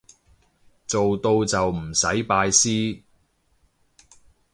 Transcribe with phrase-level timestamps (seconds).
[0.87, 3.03] 做到就唔使拜師